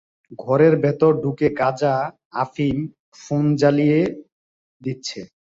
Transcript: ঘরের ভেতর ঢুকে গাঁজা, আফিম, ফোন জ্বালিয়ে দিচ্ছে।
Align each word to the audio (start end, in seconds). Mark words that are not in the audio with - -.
ঘরের 0.39 0.73
ভেতর 0.83 1.11
ঢুকে 1.23 1.47
গাঁজা, 1.59 1.95
আফিম, 2.33 2.77
ফোন 3.21 3.43
জ্বালিয়ে 3.55 3.99
দিচ্ছে। 4.81 5.19